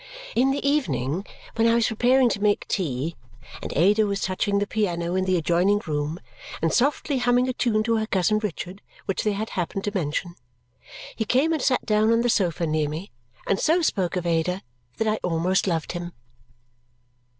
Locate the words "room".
5.85-6.19